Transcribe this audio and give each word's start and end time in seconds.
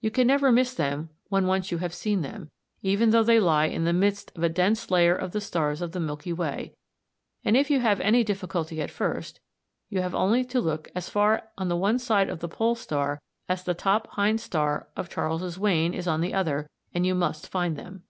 You 0.00 0.12
can 0.12 0.28
never 0.28 0.52
miss 0.52 0.72
them 0.72 1.10
when 1.30 1.42
you 1.46 1.78
have 1.78 1.90
once 1.90 1.96
seen 1.96 2.22
them, 2.22 2.48
even 2.82 3.10
though 3.10 3.24
they 3.24 3.40
lie 3.40 3.64
in 3.64 3.82
the 3.82 3.92
midst 3.92 4.30
of 4.36 4.44
a 4.44 4.48
dense 4.48 4.88
layer 4.88 5.16
of 5.16 5.32
the 5.32 5.40
stars 5.40 5.82
of 5.82 5.90
the 5.90 5.98
Milky 5.98 6.32
Way, 6.32 6.76
and 7.44 7.56
if 7.56 7.68
you 7.68 7.80
have 7.80 7.98
any 8.00 8.22
difficulty 8.22 8.80
at 8.80 8.88
first, 8.92 9.40
you 9.88 10.00
have 10.00 10.14
only 10.14 10.44
to 10.44 10.60
look 10.60 10.92
as 10.94 11.08
far 11.10 11.48
on 11.58 11.66
the 11.68 11.76
one 11.76 11.98
side 11.98 12.28
of 12.30 12.38
the 12.38 12.48
Pole 12.48 12.76
star 12.76 13.20
as 13.48 13.64
the 13.64 13.74
top 13.74 14.06
hind 14.12 14.40
star 14.40 14.88
of 14.96 15.10
Charles's 15.10 15.58
Wain 15.58 15.92
is 15.92 16.06
on 16.06 16.20
the 16.20 16.32
other, 16.32 16.70
and 16.94 17.04
you 17.04 17.16
must 17.16 17.48
find 17.48 17.76
them. 17.76 18.04